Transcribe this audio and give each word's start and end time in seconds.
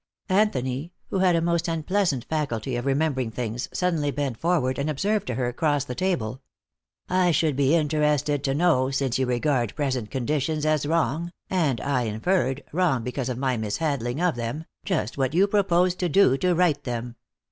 Anthony, 0.29 0.93
who 1.11 1.19
had 1.19 1.35
a 1.35 1.41
most 1.41 1.67
unpleasant 1.67 2.23
faculty 2.25 2.75
of 2.75 2.87
remembering 2.87 3.29
things, 3.29 3.69
suddenly 3.71 4.09
bent 4.09 4.35
forward 4.35 4.79
and 4.79 4.89
observed 4.89 5.27
to 5.27 5.35
her, 5.35 5.47
across 5.47 5.85
the 5.85 5.93
table: 5.93 6.41
"I 7.07 7.29
should 7.29 7.55
be 7.55 7.75
interested 7.75 8.43
to 8.45 8.55
know, 8.55 8.89
since 8.89 9.19
you 9.19 9.27
regard 9.27 9.75
present 9.75 10.09
conditions 10.09 10.65
as 10.65 10.87
wrong, 10.87 11.31
and, 11.51 11.79
I 11.81 12.05
inferred, 12.05 12.63
wrong 12.71 13.03
because 13.03 13.29
of 13.29 13.37
my 13.37 13.57
mishandling 13.57 14.19
of 14.19 14.35
them, 14.35 14.65
just 14.85 15.19
what 15.19 15.35
you 15.35 15.43
would 15.43 15.51
propose 15.51 15.93
to 15.97 16.09
do 16.09 16.35
to 16.39 16.55
right 16.55 16.83
them." 16.83 17.15